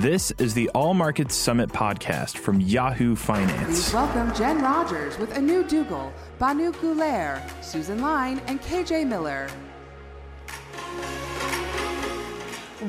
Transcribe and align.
This 0.00 0.30
is 0.38 0.54
the 0.54 0.70
All 0.70 0.94
Markets 0.94 1.34
Summit 1.34 1.68
podcast 1.68 2.38
from 2.38 2.58
Yahoo 2.58 3.14
Finance. 3.14 3.66
Please 3.66 3.92
welcome 3.92 4.34
Jen 4.34 4.62
Rogers 4.62 5.18
with 5.18 5.36
Anu 5.36 5.62
Duggal, 5.62 6.10
Banu 6.38 6.72
Guler, 6.72 7.42
Susan 7.62 8.00
Lyne, 8.00 8.40
and 8.46 8.62
KJ 8.62 9.06
Miller. 9.06 9.46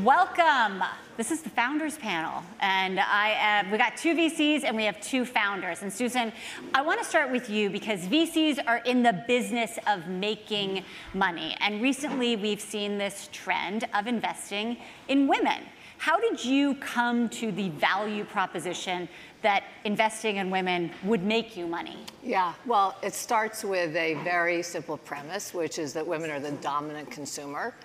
Welcome. 0.06 0.86
This 1.18 1.32
is 1.32 1.42
the 1.42 1.50
founders 1.50 1.98
panel, 1.98 2.44
and 2.62 2.98
I 3.02 3.66
uh, 3.66 3.70
we 3.70 3.78
got 3.78 3.98
two 3.98 4.16
VCs 4.16 4.64
and 4.64 4.78
we 4.78 4.86
have 4.86 5.02
two 5.02 5.26
founders. 5.26 5.82
And 5.82 5.92
Susan, 5.92 6.32
I 6.74 6.82
want 6.82 7.02
to 7.02 7.06
start 7.06 7.30
with 7.30 7.50
you 7.50 7.70
because 7.70 8.00
VCs 8.08 8.66
are 8.66 8.78
in 8.86 9.04
the 9.04 9.22
business 9.28 9.78
of 9.86 10.08
making 10.08 10.86
money, 11.14 11.58
and 11.60 11.82
recently 11.82 12.38
we've 12.38 12.62
seen 12.62 12.98
this 12.98 13.28
trend 13.34 13.84
of 13.94 14.08
investing 14.08 14.78
in 15.10 15.28
women. 15.28 15.66
How 16.02 16.20
did 16.20 16.44
you 16.44 16.74
come 16.78 17.30
to 17.30 17.52
the 17.52 17.70
value 17.70 18.24
proposition 18.24 19.08
that 19.44 19.66
investing 19.84 20.38
in 20.38 20.50
women 20.50 20.90
would 21.04 21.22
make 21.22 21.56
you 21.56 21.68
money? 21.68 21.96
Yeah, 22.24 22.54
well, 22.66 22.98
it 23.04 23.14
starts 23.14 23.64
with 23.64 23.96
a 23.96 24.16
very 24.24 24.64
simple 24.64 24.98
premise, 24.98 25.54
which 25.54 25.78
is 25.78 25.94
that 25.94 26.08
women 26.08 26.32
are 26.32 26.40
the 26.40 26.54
dominant 26.54 27.12
consumer. 27.12 27.76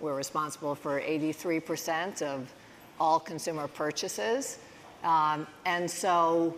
We're 0.00 0.14
responsible 0.14 0.74
for 0.74 1.00
83% 1.00 2.20
of 2.20 2.52
all 3.00 3.18
consumer 3.18 3.66
purchases. 3.68 4.58
Um, 5.02 5.46
and 5.64 5.90
so, 5.90 6.54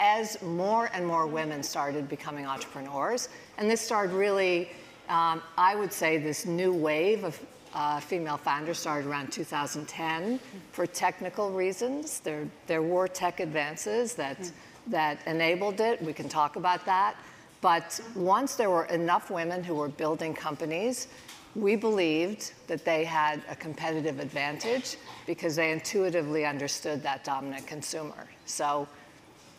as 0.00 0.40
more 0.40 0.88
and 0.94 1.06
more 1.06 1.26
women 1.26 1.62
started 1.62 2.08
becoming 2.08 2.46
entrepreneurs, 2.46 3.28
and 3.58 3.70
this 3.70 3.82
started 3.82 4.14
really, 4.14 4.70
um, 5.10 5.42
I 5.58 5.76
would 5.76 5.92
say, 5.92 6.16
this 6.16 6.46
new 6.46 6.72
wave 6.72 7.24
of 7.24 7.38
uh, 7.76 8.00
female 8.00 8.38
founders 8.38 8.78
started 8.78 9.06
around 9.06 9.30
2010 9.30 10.40
for 10.72 10.86
technical 10.86 11.50
reasons. 11.50 12.20
There, 12.20 12.48
there 12.66 12.80
were 12.80 13.06
tech 13.06 13.38
advances 13.38 14.14
that, 14.14 14.50
that 14.86 15.18
enabled 15.26 15.80
it. 15.80 16.00
We 16.00 16.14
can 16.14 16.26
talk 16.26 16.56
about 16.56 16.86
that. 16.86 17.16
But 17.60 18.00
once 18.14 18.56
there 18.56 18.70
were 18.70 18.86
enough 18.86 19.30
women 19.30 19.62
who 19.62 19.74
were 19.74 19.88
building 19.88 20.32
companies, 20.32 21.08
we 21.54 21.76
believed 21.76 22.52
that 22.66 22.84
they 22.86 23.04
had 23.04 23.42
a 23.48 23.54
competitive 23.54 24.20
advantage 24.20 24.96
because 25.26 25.56
they 25.56 25.70
intuitively 25.70 26.46
understood 26.46 27.02
that 27.02 27.24
dominant 27.24 27.66
consumer. 27.66 28.26
So, 28.46 28.88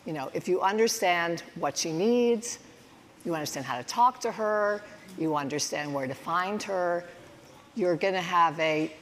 you 0.06 0.12
know, 0.12 0.28
if 0.34 0.48
you 0.48 0.60
understand 0.60 1.44
what 1.54 1.76
she 1.76 1.92
needs, 1.92 2.58
you 3.24 3.34
understand 3.34 3.66
how 3.66 3.78
to 3.78 3.84
talk 3.84 4.20
to 4.20 4.32
her, 4.32 4.82
you 5.18 5.36
understand 5.36 5.92
where 5.92 6.06
to 6.06 6.14
find 6.14 6.62
her, 6.64 7.04
you're 7.78 7.96
going 7.96 8.14
to 8.14 8.20
have 8.20 8.58
a, 8.58 8.92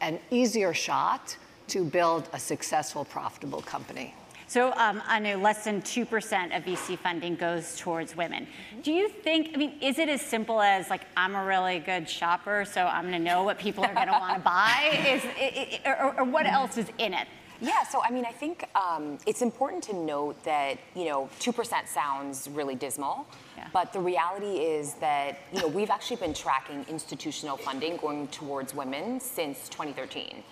an 0.00 0.18
easier 0.30 0.72
shot 0.72 1.36
to 1.68 1.84
build 1.84 2.28
a 2.32 2.38
successful, 2.38 3.04
profitable 3.04 3.60
company. 3.60 4.14
So 4.48 4.72
um, 4.74 5.02
I 5.06 5.18
know 5.18 5.38
less 5.38 5.64
than 5.64 5.80
2% 5.80 6.56
of 6.56 6.64
VC 6.64 6.98
funding 6.98 7.36
goes 7.36 7.78
towards 7.78 8.14
women. 8.14 8.46
Do 8.82 8.92
you 8.92 9.08
think, 9.08 9.52
I 9.54 9.56
mean, 9.56 9.78
is 9.80 9.98
it 9.98 10.10
as 10.10 10.20
simple 10.20 10.60
as 10.60 10.90
like, 10.90 11.02
I'm 11.16 11.34
a 11.34 11.44
really 11.44 11.78
good 11.78 12.08
shopper, 12.08 12.66
so 12.70 12.84
I'm 12.84 13.04
gonna 13.04 13.18
know 13.18 13.44
what 13.44 13.58
people 13.58 13.84
are 13.84 13.94
gonna 13.94 14.12
wanna 14.12 14.40
buy? 14.40 15.02
Is, 15.08 15.24
it, 15.24 15.56
it, 15.56 15.80
or, 15.86 16.20
or 16.20 16.24
what 16.24 16.44
else 16.44 16.76
is 16.76 16.86
in 16.98 17.14
it? 17.14 17.28
Yeah, 17.62 17.84
so 17.84 18.02
I 18.04 18.10
mean, 18.10 18.26
I 18.26 18.32
think 18.32 18.68
um, 18.74 19.18
it's 19.24 19.40
important 19.40 19.84
to 19.84 19.94
note 19.94 20.42
that, 20.42 20.78
you 20.96 21.04
know, 21.04 21.30
2% 21.38 21.86
sounds 21.86 22.48
really 22.52 22.74
dismal. 22.74 23.24
But 23.72 23.92
the 23.92 24.00
reality 24.00 24.58
is 24.58 24.94
that, 24.94 25.38
you 25.52 25.60
know, 25.60 25.68
we've 25.68 25.90
actually 25.90 26.16
been 26.16 26.34
tracking 26.34 26.84
institutional 26.88 27.56
funding 27.56 27.96
going 27.96 28.28
towards 28.28 28.74
women 28.74 29.18
since 29.18 29.68
2013. 29.70 30.42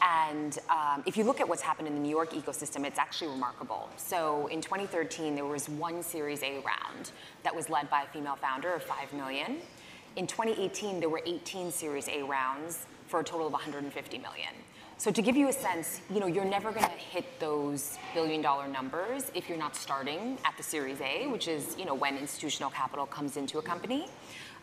And 0.00 0.58
um, 0.70 1.02
if 1.06 1.16
you 1.16 1.24
look 1.24 1.40
at 1.40 1.48
what's 1.48 1.62
happened 1.62 1.88
in 1.88 1.94
the 1.94 2.00
New 2.00 2.10
York 2.10 2.32
ecosystem, 2.32 2.86
it's 2.86 2.98
actually 2.98 3.32
remarkable. 3.32 3.88
So 3.96 4.46
in 4.46 4.60
2013, 4.60 5.34
there 5.34 5.44
was 5.44 5.68
one 5.68 6.02
Series 6.02 6.42
A 6.42 6.60
round 6.60 7.10
that 7.42 7.54
was 7.54 7.68
led 7.68 7.90
by 7.90 8.02
a 8.02 8.06
female 8.06 8.36
founder 8.36 8.72
of 8.72 8.82
5 8.84 9.12
million. 9.12 9.56
In 10.14 10.26
2018, 10.26 11.00
there 11.00 11.08
were 11.08 11.22
18 11.26 11.72
Series 11.72 12.08
A 12.08 12.22
rounds 12.22 12.86
for 13.06 13.20
a 13.20 13.24
total 13.24 13.46
of 13.46 13.52
150 13.52 14.18
million. 14.18 14.52
So 14.98 15.12
to 15.12 15.22
give 15.22 15.36
you 15.36 15.48
a 15.48 15.52
sense, 15.52 16.00
you 16.12 16.18
know, 16.18 16.26
you're 16.26 16.44
never 16.44 16.72
going 16.72 16.84
to 16.84 16.90
hit 16.90 17.38
those 17.38 17.96
billion 18.14 18.42
dollar 18.42 18.66
numbers 18.66 19.30
if 19.32 19.48
you're 19.48 19.56
not 19.56 19.76
starting 19.76 20.36
at 20.44 20.56
the 20.56 20.64
Series 20.64 21.00
A, 21.00 21.28
which 21.28 21.46
is, 21.46 21.76
you 21.78 21.84
know, 21.84 21.94
when 21.94 22.18
institutional 22.18 22.68
capital 22.68 23.06
comes 23.06 23.36
into 23.36 23.58
a 23.58 23.62
company. 23.62 24.08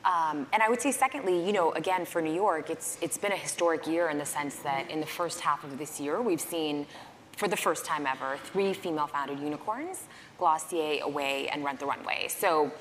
Um, 0.04 0.46
and 0.52 0.62
I 0.62 0.68
would 0.68 0.82
say, 0.82 0.92
secondly, 0.92 1.46
you 1.46 1.54
know, 1.54 1.72
again 1.72 2.04
for 2.04 2.22
New 2.22 2.34
York, 2.34 2.70
it's 2.70 2.98
it's 3.02 3.18
been 3.18 3.32
a 3.32 3.38
historic 3.38 3.88
year 3.88 4.10
in 4.10 4.18
the 4.18 4.26
sense 4.26 4.58
that 4.58 4.92
in 4.92 5.00
the 5.00 5.08
first 5.08 5.40
half 5.40 5.64
of 5.64 5.78
this 5.78 6.02
year, 6.02 6.22
we've 6.22 6.42
seen, 6.42 6.86
for 7.38 7.48
the 7.48 7.58
first 7.58 7.86
time 7.86 8.06
ever, 8.06 8.38
three 8.52 8.74
female-founded 8.74 9.40
unicorns: 9.40 10.04
Glossier, 10.38 11.02
Away, 11.02 11.48
and 11.48 11.64
Rent 11.64 11.80
the 11.80 11.86
Runway. 11.86 12.28
So 12.28 12.74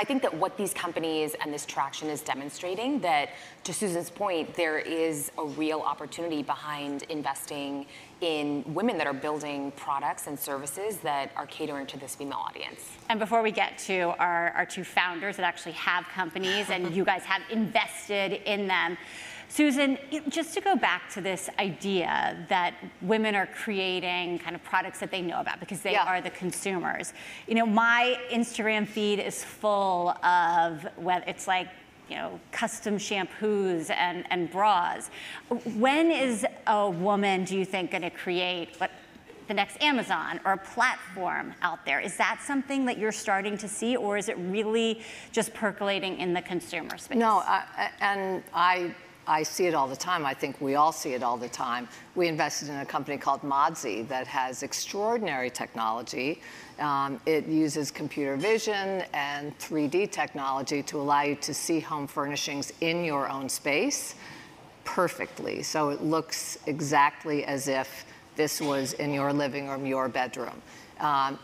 I 0.00 0.04
think 0.04 0.22
that 0.22 0.32
what 0.32 0.56
these 0.56 0.72
companies 0.72 1.36
and 1.42 1.52
this 1.52 1.66
traction 1.66 2.08
is 2.08 2.22
demonstrating 2.22 3.00
that, 3.00 3.28
to 3.64 3.74
Susan's 3.74 4.08
point, 4.08 4.54
there 4.54 4.78
is 4.78 5.30
a 5.36 5.44
real 5.44 5.80
opportunity 5.80 6.42
behind 6.42 7.02
investing 7.10 7.84
in 8.22 8.64
women 8.66 8.96
that 8.96 9.06
are 9.06 9.12
building 9.12 9.72
products 9.72 10.26
and 10.26 10.40
services 10.40 10.96
that 10.98 11.32
are 11.36 11.44
catering 11.44 11.86
to 11.88 11.98
this 11.98 12.14
female 12.14 12.38
audience. 12.38 12.88
And 13.10 13.20
before 13.20 13.42
we 13.42 13.50
get 13.50 13.76
to 13.80 14.14
our, 14.18 14.52
our 14.52 14.64
two 14.64 14.84
founders 14.84 15.36
that 15.36 15.44
actually 15.44 15.72
have 15.72 16.06
companies 16.06 16.70
and 16.70 16.94
you 16.96 17.04
guys 17.04 17.24
have 17.24 17.42
invested 17.50 18.40
in 18.46 18.68
them, 18.68 18.96
Susan, 19.50 19.98
just 20.28 20.54
to 20.54 20.60
go 20.60 20.76
back 20.76 21.10
to 21.10 21.20
this 21.20 21.50
idea 21.58 22.36
that 22.48 22.72
women 23.02 23.34
are 23.34 23.46
creating 23.48 24.38
kind 24.38 24.54
of 24.54 24.62
products 24.62 25.00
that 25.00 25.10
they 25.10 25.20
know 25.20 25.40
about 25.40 25.58
because 25.58 25.80
they 25.80 25.92
yeah. 25.92 26.04
are 26.04 26.20
the 26.20 26.30
consumers. 26.30 27.12
You 27.48 27.56
know, 27.56 27.66
my 27.66 28.16
Instagram 28.30 28.86
feed 28.86 29.18
is 29.18 29.42
full 29.42 30.10
of 30.24 30.86
whether 30.96 31.24
it's 31.26 31.48
like 31.48 31.66
you 32.08 32.14
know, 32.16 32.38
custom 32.52 32.96
shampoos 32.96 33.90
and, 33.90 34.24
and 34.30 34.50
bras. 34.50 35.10
When 35.76 36.12
is 36.12 36.46
a 36.68 36.88
woman, 36.88 37.44
do 37.44 37.56
you 37.56 37.64
think, 37.64 37.90
going 37.90 38.02
to 38.02 38.10
create 38.10 38.76
what 38.78 38.92
the 39.48 39.54
next 39.54 39.82
Amazon 39.82 40.38
or 40.44 40.52
a 40.52 40.58
platform 40.58 41.54
out 41.62 41.84
there? 41.84 41.98
Is 41.98 42.16
that 42.18 42.40
something 42.40 42.84
that 42.86 42.98
you're 42.98 43.10
starting 43.10 43.58
to 43.58 43.68
see, 43.68 43.96
or 43.96 44.16
is 44.16 44.28
it 44.28 44.38
really 44.38 45.02
just 45.32 45.52
percolating 45.54 46.18
in 46.18 46.34
the 46.34 46.42
consumer 46.42 46.96
space? 46.98 47.18
No, 47.18 47.38
I, 47.38 47.90
and 48.00 48.44
I 48.54 48.94
I 49.30 49.44
see 49.44 49.66
it 49.66 49.74
all 49.74 49.86
the 49.86 49.94
time. 49.94 50.26
I 50.26 50.34
think 50.34 50.60
we 50.60 50.74
all 50.74 50.90
see 50.90 51.14
it 51.14 51.22
all 51.22 51.36
the 51.36 51.48
time. 51.48 51.86
We 52.16 52.26
invested 52.26 52.68
in 52.68 52.78
a 52.78 52.84
company 52.84 53.16
called 53.16 53.42
Modsy 53.42 54.06
that 54.08 54.26
has 54.26 54.64
extraordinary 54.64 55.50
technology. 55.50 56.42
Um, 56.80 57.20
it 57.26 57.46
uses 57.46 57.92
computer 57.92 58.36
vision 58.36 59.04
and 59.14 59.56
3D 59.60 60.10
technology 60.10 60.82
to 60.82 60.98
allow 60.98 61.22
you 61.22 61.36
to 61.36 61.54
see 61.54 61.78
home 61.78 62.08
furnishings 62.08 62.72
in 62.80 63.04
your 63.04 63.28
own 63.28 63.48
space 63.48 64.16
perfectly. 64.82 65.62
So 65.62 65.90
it 65.90 66.02
looks 66.02 66.58
exactly 66.66 67.44
as 67.44 67.68
if 67.68 68.06
this 68.34 68.60
was 68.60 68.94
in 68.94 69.14
your 69.14 69.32
living 69.32 69.68
room, 69.68 69.86
your 69.86 70.08
bedroom. 70.08 70.60
Um, 70.98 71.38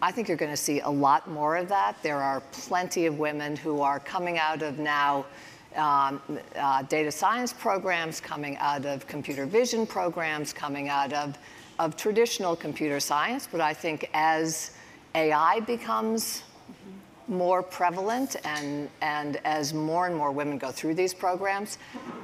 I 0.00 0.12
think 0.12 0.28
you're 0.28 0.38
going 0.38 0.52
to 0.52 0.56
see 0.56 0.80
a 0.80 0.88
lot 0.88 1.28
more 1.30 1.56
of 1.56 1.68
that. 1.68 2.02
There 2.02 2.22
are 2.22 2.40
plenty 2.52 3.04
of 3.04 3.18
women 3.18 3.54
who 3.54 3.82
are 3.82 4.00
coming 4.00 4.38
out 4.38 4.62
of 4.62 4.78
now 4.78 5.26
um, 5.76 6.20
uh, 6.56 6.82
data 6.82 7.10
science 7.10 7.52
programs, 7.52 8.20
coming 8.20 8.56
out 8.58 8.86
of 8.86 9.06
computer 9.06 9.46
vision 9.46 9.86
programs, 9.86 10.52
coming 10.52 10.88
out 10.88 11.12
of, 11.12 11.38
of 11.78 11.96
traditional 11.96 12.56
computer 12.56 13.00
science. 13.00 13.48
But 13.50 13.60
I 13.60 13.74
think 13.74 14.08
as 14.14 14.72
AI 15.14 15.60
becomes 15.60 16.42
more 17.28 17.62
prevalent 17.62 18.36
and, 18.44 18.88
and 19.02 19.36
as 19.44 19.74
more 19.74 20.06
and 20.06 20.16
more 20.16 20.32
women 20.32 20.58
go 20.58 20.70
through 20.70 20.94
these 20.94 21.12
programs, 21.12 21.78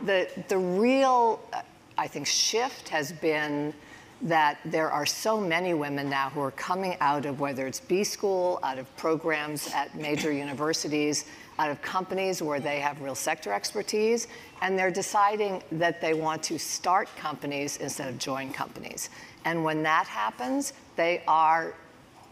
the, 0.05 0.29
the 0.49 0.59
real, 0.59 1.41
uh, 1.53 1.61
I 1.99 2.07
think, 2.07 2.27
shift 2.27 2.89
has 2.89 3.13
been 3.13 3.75
that 4.25 4.59
there 4.65 4.91
are 4.91 5.05
so 5.05 5.39
many 5.39 5.75
women 5.75 6.09
now 6.09 6.31
who 6.31 6.41
are 6.41 6.51
coming 6.53 6.97
out 7.01 7.27
of 7.27 7.41
whether 7.41 7.67
it's 7.67 7.81
B 7.81 8.03
school, 8.03 8.59
out 8.63 8.79
of 8.79 8.97
programs 8.97 9.71
at 9.75 9.95
major 9.95 10.33
universities, 10.33 11.27
out 11.59 11.71
of 11.71 11.81
companies 11.83 12.43
where 12.43 12.59
they 12.59 12.81
have 12.81 13.01
real 13.01 13.15
sector 13.15 13.53
expertise, 13.53 14.27
and 14.63 14.79
they're 14.79 14.91
deciding 14.91 15.63
that 15.73 16.01
they 16.01 16.15
want 16.15 16.43
to 16.45 16.59
start 16.59 17.09
companies 17.17 17.77
instead 17.77 18.09
of 18.09 18.19
join 18.19 18.51
companies. 18.53 19.11
And 19.45 19.63
when 19.63 19.83
that 19.83 20.07
happens, 20.07 20.73
they 20.97 21.23
are 21.29 21.75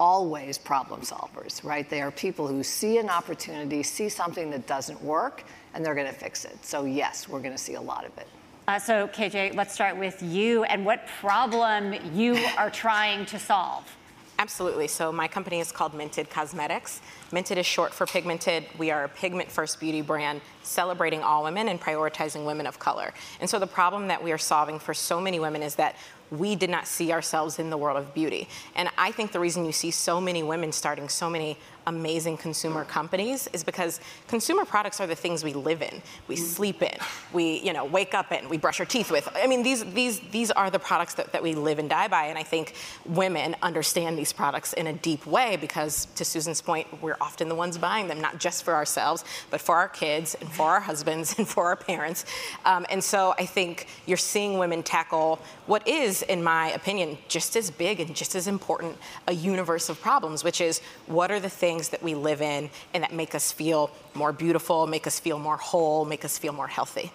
always 0.00 0.56
problem 0.56 1.02
solvers, 1.02 1.62
right? 1.62 1.88
They 1.88 2.00
are 2.00 2.10
people 2.10 2.48
who 2.48 2.62
see 2.62 2.98
an 2.98 3.10
opportunity, 3.10 3.82
see 3.82 4.08
something 4.08 4.50
that 4.50 4.66
doesn't 4.66 5.00
work, 5.02 5.44
and 5.74 5.84
they're 5.84 5.94
going 5.94 6.06
to 6.06 6.12
fix 6.12 6.44
it. 6.44 6.64
So, 6.64 6.84
yes, 6.84 7.28
we're 7.28 7.40
going 7.40 7.52
to 7.52 7.62
see 7.62 7.74
a 7.74 7.80
lot 7.80 8.04
of 8.04 8.16
it. 8.16 8.26
Uh, 8.68 8.78
so, 8.78 9.08
KJ, 9.08 9.56
let's 9.56 9.74
start 9.74 9.96
with 9.96 10.22
you 10.22 10.62
and 10.64 10.86
what 10.86 11.06
problem 11.20 11.94
you 12.14 12.36
are 12.56 12.70
trying 12.84 13.26
to 13.26 13.38
solve. 13.38 13.84
Absolutely. 14.38 14.86
So, 14.86 15.10
my 15.10 15.26
company 15.26 15.58
is 15.58 15.72
called 15.72 15.92
Mented 15.94 16.30
Cosmetics. 16.30 17.00
Mented 17.32 17.56
is 17.56 17.66
short 17.66 17.92
for 17.92 18.06
pigmented. 18.06 18.66
We 18.78 18.92
are 18.92 19.04
a 19.04 19.08
pigment 19.08 19.50
first 19.50 19.80
beauty 19.80 20.00
brand 20.00 20.42
celebrating 20.62 21.22
all 21.22 21.42
women 21.42 21.68
and 21.68 21.80
prioritizing 21.80 22.46
women 22.46 22.66
of 22.66 22.78
color. 22.78 23.12
And 23.40 23.50
so 23.50 23.58
the 23.58 23.66
problem 23.66 24.08
that 24.08 24.22
we 24.22 24.30
are 24.32 24.38
solving 24.38 24.78
for 24.78 24.94
so 24.94 25.20
many 25.20 25.40
women 25.40 25.62
is 25.62 25.74
that 25.76 25.96
we 26.30 26.54
did 26.54 26.70
not 26.70 26.86
see 26.86 27.12
ourselves 27.12 27.58
in 27.58 27.68
the 27.68 27.76
world 27.76 27.98
of 27.98 28.14
beauty. 28.14 28.48
And 28.74 28.88
I 28.96 29.12
think 29.12 29.32
the 29.32 29.40
reason 29.40 29.64
you 29.64 29.72
see 29.72 29.90
so 29.90 30.20
many 30.20 30.42
women 30.42 30.72
starting 30.72 31.08
so 31.08 31.28
many 31.28 31.58
amazing 31.87 32.37
consumer 32.37 32.84
companies 32.84 33.49
is 33.52 33.64
because 33.64 34.00
consumer 34.29 34.64
products 34.64 35.00
are 35.00 35.06
the 35.06 35.14
things 35.14 35.44
we 35.44 35.52
live 35.52 35.82
in, 35.82 36.02
we 36.29 36.37
mm-hmm. 36.37 36.44
sleep 36.44 36.82
in, 36.82 36.96
we 37.32 37.61
you 37.61 37.73
know 37.73 37.84
wake 37.84 38.14
up 38.14 38.32
in, 38.32 38.49
we 38.49 38.58
brush 38.58 38.81
our 38.81 38.87
teeth 38.87 39.11
with. 39.11 39.29
I 39.34 39.46
mean 39.46 39.62
these 39.62 39.84
these 39.93 40.20
these 40.31 40.50
are 40.50 40.70
the 40.70 40.79
products 40.79 41.14
that, 41.14 41.32
that 41.32 41.43
we 41.43 41.55
live 41.55 41.79
and 41.79 41.88
die 41.88 42.08
by, 42.08 42.26
and 42.26 42.38
I 42.38 42.43
think 42.43 42.75
women 43.06 43.56
understand 43.62 44.19
these 44.19 44.32
products 44.32 44.73
in 44.73 44.87
a 44.87 44.93
deep 44.93 45.26
way 45.26 45.56
because 45.56 46.06
to 46.17 46.25
Susan's 46.25 46.61
point, 46.61 46.87
we're 47.02 47.17
often 47.20 47.49
the 47.49 47.55
ones 47.55 47.79
buying 47.79 48.08
them, 48.08 48.20
not 48.20 48.38
just 48.38 48.64
for 48.64 48.75
ourselves, 48.75 49.25
but 49.50 49.61
for 49.61 49.76
our 49.76 49.88
kids 49.88 50.37
and 50.40 50.50
for 50.50 50.69
our 50.69 50.81
husbands 50.81 51.34
and 51.38 51.46
for 51.46 51.67
our 51.67 51.76
parents. 51.76 52.25
Um, 52.64 52.87
and 52.90 53.02
so 53.02 53.34
I 53.38 53.46
think 53.46 53.87
you're 54.06 54.17
seeing 54.17 54.58
women 54.58 54.82
tackle 54.82 55.40
what 55.67 55.87
is, 55.87 56.23
in 56.23 56.43
my 56.43 56.70
opinion, 56.73 57.19
just 57.29 57.56
as 57.56 57.70
big 57.70 58.00
and 58.00 58.14
just 58.14 58.34
as 58.34 58.46
important 58.46 58.96
a 59.26 59.32
universe 59.32 59.88
of 59.88 60.00
problems, 60.00 60.44
which 60.44 60.61
is 60.61 60.81
what 61.06 61.31
are 61.31 61.40
the 61.40 61.49
things 61.49 61.71
things 61.72 61.88
that 61.88 62.02
we 62.02 62.14
live 62.14 62.42
in 62.42 62.69
and 62.92 63.02
that 63.02 63.12
make 63.12 63.34
us 63.34 63.50
feel 63.50 63.90
more 64.14 64.32
beautiful, 64.32 64.86
make 64.86 65.06
us 65.06 65.19
feel 65.19 65.38
more 65.38 65.56
whole, 65.56 66.04
make 66.04 66.24
us 66.24 66.36
feel 66.38 66.52
more 66.52 66.69
healthy. 66.69 67.10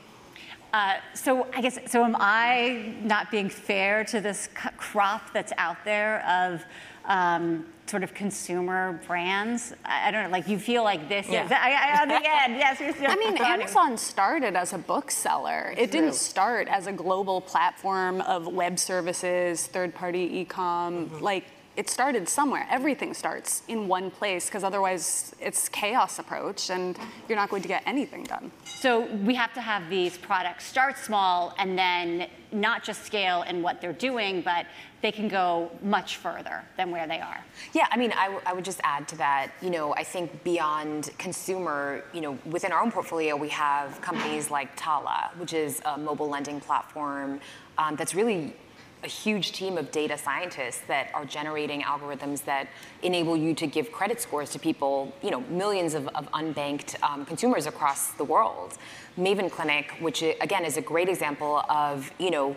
Uh, 0.74 0.96
so 1.14 1.48
I 1.56 1.62
guess 1.62 1.80
so. 1.86 2.04
Am 2.04 2.16
I 2.20 2.94
not 3.02 3.32
being 3.32 3.50
fair 3.50 4.04
to 4.06 4.20
this 4.20 4.50
crop 4.78 5.32
that's 5.32 5.54
out 5.58 5.78
there 5.86 6.26
of 6.28 6.64
um, 7.06 7.66
sort 7.86 8.04
of 8.04 8.14
consumer 8.14 9.00
brands? 9.08 9.74
I, 9.86 10.08
I, 10.08 10.12
don't 10.12 10.24
know. 10.26 10.30
Like 10.30 10.48
you 10.50 10.60
feel 10.60 10.84
like 10.84 11.08
this 11.08 11.30
yeah. 11.30 11.46
is 11.46 11.52
I, 11.52 11.72
I, 11.72 12.02
on 12.02 12.08
the 12.10 12.16
end. 12.16 12.58
Yes. 12.58 12.82
I 13.08 13.16
mean, 13.16 13.38
Amazon 13.38 13.98
started 13.98 14.56
as 14.56 14.74
a 14.74 14.78
bookseller. 14.78 15.74
It 15.78 15.90
didn't 15.90 16.16
start 16.16 16.68
as 16.68 16.88
a 16.88 16.92
global 16.92 17.40
platform 17.40 18.20
of 18.22 18.48
web 18.48 18.78
services, 18.78 19.68
third-party 19.68 20.40
e-com. 20.40 21.06
Mm-hmm. 21.06 21.24
Like 21.24 21.46
it 21.78 21.92
started 21.92 22.28
somewhere. 22.28 22.68
Everything 22.72 23.14
starts 23.14 23.62
in 23.68 23.88
one 23.88 24.10
place 24.10 24.48
because 24.48 24.64
otherwise 24.64 25.36
it's 25.40 25.70
chaos 25.70 26.18
approach 26.18 26.72
and 26.72 26.98
you're 27.30 27.38
not 27.38 27.50
going 27.50 27.62
to 27.62 27.68
get 27.68 27.84
anything 27.86 28.24
done. 28.24 28.52
So 28.66 29.06
we 29.18 29.36
have 29.36 29.54
to 29.54 29.62
have 29.62 29.88
these 29.88 30.18
products 30.18 30.66
start 30.66 30.98
small 30.98 31.54
and 31.60 31.78
then 31.78 32.30
not 32.52 32.84
just 32.84 33.06
scale 33.06 33.44
in 33.44 33.62
what 33.62 33.80
they're 33.80 33.94
doing, 33.94 34.42
but 34.42 34.66
they 35.04 35.12
can 35.12 35.28
go 35.28 35.70
much 35.84 36.18
further 36.18 36.64
than 36.78 36.90
where 36.90 37.06
they 37.06 37.20
are. 37.20 37.46
Yeah, 37.74 37.86
I 37.92 37.98
mean, 37.98 38.12
I, 38.14 38.24
w- 38.26 38.42
I 38.48 38.54
would 38.54 38.66
just 38.66 38.82
add 38.84 39.08
to 39.10 39.18
that, 39.18 39.52
you 39.62 39.70
know, 39.70 39.94
I 39.94 40.04
think 40.04 40.44
beyond 40.44 41.12
consumer, 41.20 42.04
you 42.12 42.22
know, 42.22 42.40
within 42.48 42.72
our 42.72 42.82
own 42.82 42.92
portfolio, 42.92 43.36
we 43.36 43.50
have 43.50 44.02
companies 44.02 44.50
like 44.50 44.70
Tala, 44.76 45.30
which 45.38 45.54
is 45.54 45.80
a 45.86 45.96
mobile 45.96 46.28
lending 46.28 46.60
platform 46.60 47.40
um, 47.78 47.96
that's 47.96 48.16
really 48.16 48.56
a 49.04 49.08
huge 49.08 49.52
team 49.52 49.78
of 49.78 49.92
data 49.92 50.18
scientists 50.18 50.82
that 50.88 51.10
are 51.14 51.26
generating 51.26 51.82
algorithms 51.82 52.44
that 52.46 52.68
enable 53.04 53.38
you 53.38 53.54
to 53.54 53.68
give 53.68 53.92
credit 53.92 54.20
scores 54.20 54.50
to 54.52 54.60
people, 54.60 55.14
you 55.22 55.30
know, 55.30 55.42
millions 55.42 55.94
of, 55.94 56.08
of 56.10 56.30
unbanked 56.32 57.02
um, 57.04 57.26
consumers 57.26 57.68
across 57.68 58.12
the 58.14 58.24
world. 58.24 58.78
Maven 59.18 59.52
Clinic, 59.52 59.92
which 60.00 60.22
again 60.22 60.66
is 60.66 60.78
a 60.78 60.82
great 60.82 61.10
example 61.10 61.64
of, 61.70 62.12
you 62.20 62.32
know, 62.32 62.56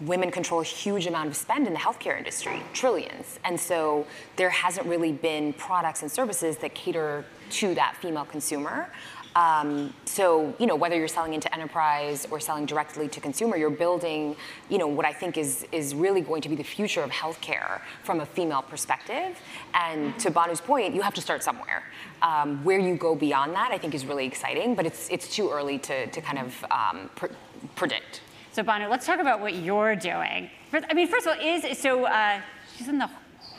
women 0.00 0.30
control 0.30 0.60
a 0.60 0.64
huge 0.64 1.06
amount 1.06 1.28
of 1.28 1.36
spend 1.36 1.66
in 1.66 1.72
the 1.72 1.78
healthcare 1.78 2.18
industry, 2.18 2.62
trillions. 2.72 3.38
And 3.44 3.58
so 3.58 4.06
there 4.36 4.50
hasn't 4.50 4.86
really 4.86 5.12
been 5.12 5.52
products 5.52 6.02
and 6.02 6.10
services 6.10 6.56
that 6.58 6.74
cater 6.74 7.24
to 7.50 7.74
that 7.74 7.96
female 8.00 8.24
consumer. 8.24 8.90
Um, 9.34 9.94
so, 10.04 10.54
you 10.58 10.66
know, 10.66 10.76
whether 10.76 10.96
you're 10.96 11.08
selling 11.08 11.32
into 11.34 11.52
enterprise 11.54 12.26
or 12.30 12.38
selling 12.38 12.66
directly 12.66 13.08
to 13.08 13.20
consumer, 13.20 13.56
you're 13.56 13.70
building, 13.70 14.36
you 14.68 14.78
know, 14.78 14.86
what 14.86 15.06
I 15.06 15.12
think 15.12 15.38
is 15.38 15.66
is 15.72 15.94
really 15.94 16.20
going 16.20 16.42
to 16.42 16.48
be 16.48 16.54
the 16.54 16.64
future 16.64 17.02
of 17.02 17.10
healthcare 17.10 17.80
from 18.02 18.20
a 18.20 18.26
female 18.26 18.62
perspective. 18.62 19.38
And 19.74 20.18
to 20.20 20.30
Banu's 20.30 20.60
point, 20.60 20.94
you 20.94 21.00
have 21.02 21.14
to 21.14 21.20
start 21.20 21.42
somewhere. 21.42 21.84
Um, 22.20 22.62
where 22.62 22.78
you 22.78 22.94
go 22.96 23.14
beyond 23.14 23.54
that, 23.54 23.70
I 23.72 23.78
think, 23.78 23.94
is 23.94 24.04
really 24.04 24.26
exciting, 24.26 24.74
but 24.74 24.86
it's 24.86 25.08
it's 25.10 25.34
too 25.34 25.50
early 25.50 25.78
to 25.78 26.06
to 26.06 26.20
kind 26.20 26.38
of 26.38 26.64
um, 26.70 27.10
pr- 27.16 27.34
predict. 27.74 28.20
So, 28.52 28.62
Banu, 28.62 28.88
let's 28.88 29.06
talk 29.06 29.18
about 29.18 29.40
what 29.40 29.54
you're 29.54 29.96
doing. 29.96 30.50
I 30.72 30.94
mean, 30.94 31.08
first 31.08 31.26
of 31.26 31.38
all, 31.38 31.44
is 31.44 31.78
so 31.78 32.04
uh, 32.04 32.40
she's 32.76 32.88
in 32.88 32.98
the 32.98 33.08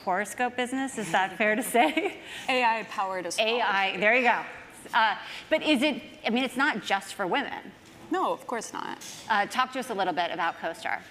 horoscope 0.03 0.55
business. 0.55 0.97
Is 0.97 1.11
that 1.11 1.37
fair 1.37 1.55
to 1.55 1.63
say? 1.63 2.17
AI 2.49 2.85
powered 2.89 3.25
astrology. 3.25 3.59
AI. 3.59 3.97
There 3.97 4.15
you 4.15 4.23
go. 4.23 4.41
Uh, 4.93 5.15
but 5.49 5.63
is 5.63 5.81
it, 5.81 6.01
I 6.25 6.29
mean, 6.29 6.43
it's 6.43 6.57
not 6.57 6.83
just 6.83 7.15
for 7.15 7.27
women. 7.27 7.71
No, 8.11 8.31
of 8.31 8.45
course 8.45 8.73
not. 8.73 8.99
Uh, 9.29 9.47
talk 9.47 9.73
to 9.73 9.79
us 9.79 9.89
a 9.89 9.93
little 9.93 10.13
bit 10.13 10.29
about 10.31 10.59
Co-Star. 10.59 11.01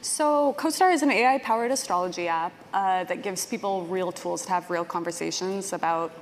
So, 0.00 0.52
Co-Star 0.54 0.92
is 0.92 1.02
an 1.02 1.10
AI 1.10 1.38
powered 1.38 1.72
astrology 1.72 2.28
app 2.28 2.52
uh, 2.72 3.04
that 3.04 3.22
gives 3.22 3.46
people 3.46 3.84
real 3.86 4.12
tools 4.12 4.44
to 4.46 4.52
have 4.52 4.70
real 4.70 4.84
conversations 4.84 5.72
about 5.72 6.12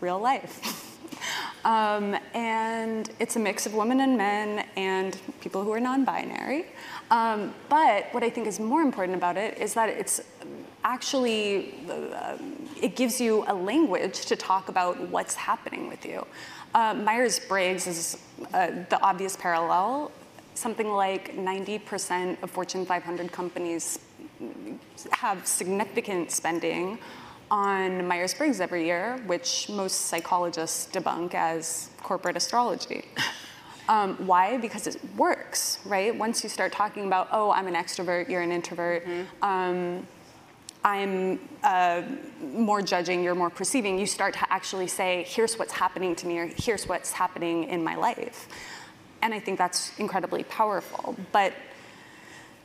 real 0.00 0.18
life. 0.18 0.98
um, 1.64 2.16
and 2.34 3.10
it's 3.20 3.36
a 3.36 3.38
mix 3.38 3.64
of 3.64 3.74
women 3.74 4.00
and 4.00 4.18
men 4.18 4.66
and 4.76 5.18
people 5.40 5.64
who 5.64 5.72
are 5.72 5.80
non 5.80 6.04
binary. 6.04 6.66
Um, 7.10 7.54
but 7.68 8.12
what 8.12 8.22
I 8.22 8.30
think 8.30 8.46
is 8.46 8.60
more 8.60 8.82
important 8.82 9.16
about 9.16 9.36
it 9.36 9.58
is 9.58 9.74
that 9.74 9.88
it's 9.88 10.20
actually, 10.84 11.74
uh, 11.90 12.36
it 12.80 12.96
gives 12.96 13.20
you 13.20 13.44
a 13.48 13.54
language 13.54 14.26
to 14.26 14.36
talk 14.36 14.68
about 14.68 15.00
what's 15.08 15.34
happening 15.34 15.88
with 15.88 16.04
you. 16.04 16.26
Uh, 16.76 16.92
Myers 16.92 17.38
Briggs 17.38 17.86
is 17.86 18.18
uh, 18.52 18.70
the 18.90 19.00
obvious 19.00 19.34
parallel. 19.34 20.12
Something 20.54 20.88
like 20.88 21.34
90% 21.34 22.42
of 22.42 22.50
Fortune 22.50 22.84
500 22.84 23.32
companies 23.32 23.98
have 25.10 25.46
significant 25.46 26.30
spending 26.30 26.98
on 27.50 28.06
Myers 28.06 28.34
Briggs 28.34 28.60
every 28.60 28.84
year, 28.84 29.16
which 29.24 29.70
most 29.70 30.02
psychologists 30.02 30.92
debunk 30.92 31.32
as 31.32 31.88
corporate 32.02 32.36
astrology. 32.36 33.04
Um, 33.88 34.16
why? 34.26 34.56
Because 34.56 34.88
it 34.88 35.00
works, 35.16 35.78
right? 35.86 36.12
Once 36.12 36.42
you 36.42 36.48
start 36.48 36.72
talking 36.72 37.06
about, 37.06 37.28
oh, 37.30 37.52
I'm 37.52 37.68
an 37.68 37.74
extrovert, 37.74 38.28
you're 38.28 38.42
an 38.42 38.50
introvert, 38.50 39.06
mm-hmm. 39.06 39.44
um, 39.44 40.06
I'm 40.86 41.40
uh, 41.64 42.02
more 42.54 42.80
judging, 42.80 43.24
you're 43.24 43.34
more 43.34 43.50
perceiving, 43.50 43.98
you 43.98 44.06
start 44.06 44.34
to 44.34 44.52
actually 44.52 44.86
say, 44.86 45.24
here's 45.26 45.58
what's 45.58 45.72
happening 45.72 46.14
to 46.14 46.28
me, 46.28 46.38
or 46.38 46.46
here's 46.46 46.86
what's 46.86 47.10
happening 47.10 47.64
in 47.64 47.82
my 47.82 47.96
life. 47.96 48.46
And 49.20 49.34
I 49.34 49.40
think 49.40 49.58
that's 49.58 49.98
incredibly 49.98 50.44
powerful. 50.44 51.16
But 51.32 51.52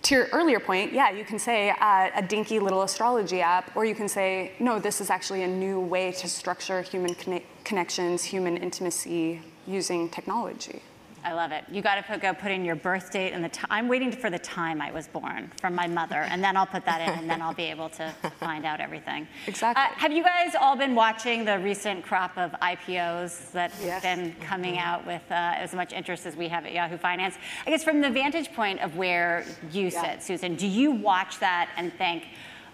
to 0.03 0.13
your 0.13 0.27
earlier 0.33 0.59
point, 0.59 0.93
yeah, 0.93 1.09
you 1.09 1.25
can 1.25 1.39
say 1.39 1.71
uh, 1.71 2.11
a 2.13 2.21
dinky 2.21 2.59
little 2.59 2.83
astrology 2.83 3.41
app, 3.41 3.75
or 3.75 3.85
you 3.85 3.95
can 3.95 4.07
say, 4.07 4.51
no, 4.59 4.77
this 4.77 5.01
is 5.01 5.09
actually 5.09 5.41
a 5.41 5.47
new 5.47 5.79
way 5.79 6.11
to 6.11 6.29
structure 6.29 6.83
human 6.83 7.15
conne- 7.15 7.41
connections, 7.63 8.23
human 8.23 8.55
intimacy 8.55 9.41
using 9.65 10.07
technology. 10.09 10.83
I 11.23 11.33
love 11.33 11.51
it. 11.51 11.63
You 11.71 11.81
got 11.81 11.95
to 11.95 12.03
put, 12.03 12.21
go 12.21 12.33
put 12.33 12.51
in 12.51 12.65
your 12.65 12.75
birth 12.75 13.11
date 13.11 13.31
and 13.31 13.43
the 13.43 13.49
time. 13.49 13.67
I'm 13.69 13.87
waiting 13.87 14.11
for 14.11 14.29
the 14.29 14.39
time 14.39 14.81
I 14.81 14.91
was 14.91 15.07
born 15.07 15.51
from 15.59 15.75
my 15.75 15.87
mother, 15.87 16.15
and 16.15 16.43
then 16.43 16.57
I'll 16.57 16.65
put 16.65 16.85
that 16.85 17.01
in, 17.01 17.19
and 17.19 17.29
then 17.29 17.41
I'll 17.41 17.53
be 17.53 17.65
able 17.65 17.89
to, 17.89 18.13
to 18.21 18.29
find 18.39 18.65
out 18.65 18.79
everything. 18.79 19.27
Exactly. 19.47 19.83
Uh, 19.83 19.87
have 19.99 20.11
you 20.11 20.23
guys 20.23 20.55
all 20.59 20.75
been 20.75 20.95
watching 20.95 21.45
the 21.45 21.59
recent 21.59 22.03
crop 22.03 22.37
of 22.37 22.51
IPOs 22.53 23.51
that 23.51 23.71
yes. 23.81 24.03
have 24.03 24.17
been 24.17 24.35
coming 24.41 24.75
mm-hmm. 24.75 24.87
out 24.87 25.05
with 25.05 25.23
uh, 25.29 25.53
as 25.57 25.73
much 25.73 25.93
interest 25.93 26.25
as 26.25 26.35
we 26.35 26.47
have 26.47 26.65
at 26.65 26.73
Yahoo 26.73 26.97
Finance? 26.97 27.35
I 27.65 27.69
guess 27.69 27.83
from 27.83 28.01
the 28.01 28.09
vantage 28.09 28.51
point 28.53 28.81
of 28.81 28.95
where 28.95 29.45
you 29.71 29.89
yeah. 29.89 30.13
sit, 30.13 30.23
Susan, 30.23 30.55
do 30.55 30.67
you 30.67 30.91
watch 30.91 31.39
that 31.39 31.69
and 31.77 31.93
think, 31.93 32.25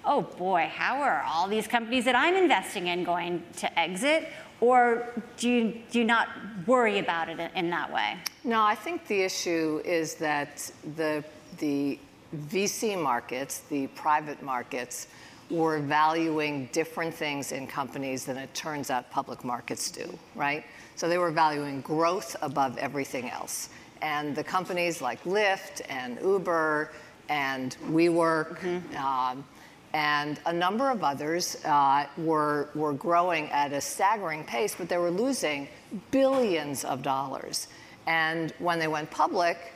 oh 0.08 0.22
boy, 0.22 0.72
how 0.74 1.02
are 1.02 1.24
all 1.28 1.48
these 1.48 1.68
companies 1.68 2.06
that 2.06 2.16
I'm 2.16 2.36
investing 2.36 2.88
in 2.88 3.04
going 3.04 3.44
to 3.58 3.80
exit? 3.80 4.30
Or 4.60 5.14
do 5.38 5.50
you, 5.50 5.82
do 5.92 6.00
you 6.00 6.06
not 6.06 6.30
worry 6.66 6.98
about 6.98 7.30
it 7.30 7.52
in 7.56 7.70
that 7.70 7.94
way? 7.94 8.18
No, 8.44 8.64
I 8.64 8.74
think 8.74 9.06
the 9.06 9.22
issue 9.22 9.82
is 9.86 10.16
that 10.16 10.72
the, 10.96 11.24
the 11.60 12.00
VC 12.48 13.00
markets, 13.02 13.60
the 13.70 13.88
private 13.88 14.42
markets, 14.42 15.08
were 15.50 15.80
valuing 15.80 16.68
different 16.74 17.14
things 17.14 17.52
in 17.52 17.68
companies 17.68 18.26
than 18.26 18.38
it 18.38 18.54
turns 18.54 18.90
out 18.90 19.10
public 19.12 19.44
markets 19.46 19.92
do, 19.92 20.18
right? 20.36 20.66
So 20.96 21.08
they 21.08 21.18
were 21.18 21.32
valuing 21.32 21.82
growth 21.82 22.36
above 22.42 22.78
everything 22.78 23.30
else. 23.30 23.70
And 24.02 24.36
the 24.36 24.44
companies 24.44 25.02
like 25.02 25.24
Lyft 25.24 25.82
and 25.90 26.20
Uber 26.22 26.92
and 27.30 27.78
WeWork, 27.90 28.60
mm-hmm. 28.60 28.98
um, 28.98 29.46
and 29.94 30.40
a 30.46 30.54
number 30.54 30.90
of 30.90 31.04
others 31.04 31.64
uh, 31.66 32.06
were, 32.18 32.70
were 32.76 32.94
growing 32.94 33.50
at 33.52 33.72
a 33.74 33.82
staggering 33.82 34.44
pace, 34.44 34.76
but 34.78 34.90
they 34.90 34.98
were 34.98 35.12
losing 35.12 35.68
billions 36.12 36.84
of 36.84 37.02
dollars. 37.02 37.68
And 38.06 38.54
when 38.60 38.80
they 38.80 38.88
went 38.88 39.10
public, 39.10 39.74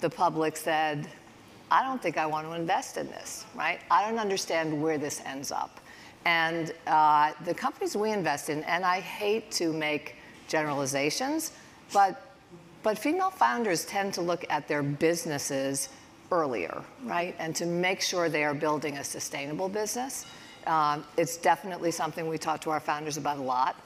the 0.00 0.10
public 0.10 0.56
said, 0.56 1.08
I 1.70 1.82
don't 1.82 2.00
think 2.00 2.16
I 2.16 2.26
want 2.26 2.46
to 2.46 2.52
invest 2.54 2.96
in 2.96 3.08
this, 3.08 3.44
right? 3.54 3.80
I 3.90 4.08
don't 4.08 4.18
understand 4.18 4.80
where 4.80 4.98
this 4.98 5.20
ends 5.24 5.50
up. 5.50 5.80
And 6.24 6.72
uh, 6.86 7.32
the 7.44 7.54
companies 7.54 7.96
we 7.96 8.12
invest 8.12 8.50
in, 8.50 8.62
and 8.64 8.84
I 8.84 9.00
hate 9.00 9.50
to 9.52 9.72
make 9.72 10.16
generalizations, 10.48 11.52
but 11.92 12.22
but 12.86 12.96
female 12.96 13.30
founders 13.30 13.84
tend 13.84 14.14
to 14.14 14.20
look 14.20 14.44
at 14.48 14.68
their 14.68 14.84
businesses 14.84 15.88
earlier, 16.30 16.82
right? 17.04 17.34
And 17.38 17.54
to 17.56 17.66
make 17.66 18.00
sure 18.00 18.28
they 18.28 18.44
are 18.44 18.54
building 18.54 18.98
a 18.98 19.04
sustainable 19.04 19.68
business. 19.68 20.26
Um, 20.66 21.04
it's 21.16 21.36
definitely 21.36 21.90
something 21.90 22.26
we 22.26 22.38
talk 22.38 22.60
to 22.62 22.70
our 22.70 22.80
founders 22.80 23.16
about 23.16 23.38
a 23.38 23.42
lot. 23.42 23.76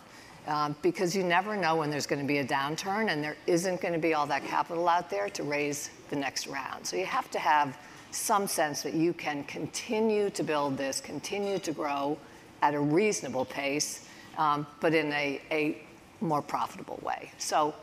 Um, 0.46 0.74
because 0.80 1.14
you 1.14 1.22
never 1.22 1.54
know 1.54 1.76
when 1.76 1.90
there's 1.90 2.06
going 2.06 2.22
to 2.22 2.26
be 2.26 2.38
a 2.38 2.44
downturn 2.44 3.10
and 3.10 3.22
there 3.22 3.36
isn't 3.46 3.82
going 3.82 3.92
to 3.92 4.00
be 4.00 4.14
all 4.14 4.26
that 4.26 4.42
capital 4.44 4.88
out 4.88 5.10
there 5.10 5.28
to 5.28 5.42
raise 5.42 5.90
the 6.08 6.16
next 6.16 6.46
round. 6.46 6.86
So 6.86 6.96
you 6.96 7.04
have 7.04 7.30
to 7.32 7.38
have 7.38 7.76
some 8.10 8.46
sense 8.46 8.82
that 8.82 8.94
you 8.94 9.12
can 9.12 9.44
continue 9.44 10.30
to 10.30 10.42
build 10.42 10.78
this, 10.78 11.00
continue 11.00 11.58
to 11.58 11.72
grow 11.72 12.16
at 12.62 12.74
a 12.74 12.80
reasonable 12.80 13.44
pace, 13.44 14.08
um, 14.38 14.66
but 14.80 14.94
in 14.94 15.12
a, 15.12 15.40
a 15.50 15.82
more 16.20 16.40
profitable 16.42 16.98
way. 17.02 17.30
So 17.38 17.74